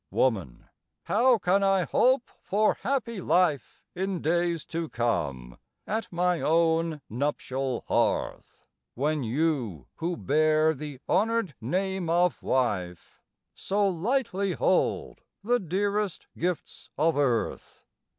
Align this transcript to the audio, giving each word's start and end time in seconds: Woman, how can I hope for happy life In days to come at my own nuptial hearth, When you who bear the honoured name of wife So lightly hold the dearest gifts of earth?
Woman, 0.09 0.65
how 1.03 1.37
can 1.37 1.61
I 1.61 1.83
hope 1.83 2.31
for 2.41 2.73
happy 2.81 3.21
life 3.21 3.83
In 3.93 4.19
days 4.19 4.65
to 4.65 4.89
come 4.89 5.59
at 5.85 6.11
my 6.11 6.41
own 6.41 7.01
nuptial 7.07 7.83
hearth, 7.87 8.65
When 8.95 9.21
you 9.21 9.85
who 9.97 10.17
bear 10.17 10.73
the 10.73 10.97
honoured 11.07 11.53
name 11.61 12.09
of 12.09 12.41
wife 12.41 13.21
So 13.53 13.87
lightly 13.87 14.53
hold 14.53 15.21
the 15.43 15.59
dearest 15.59 16.25
gifts 16.35 16.89
of 16.97 17.15
earth? 17.15 17.83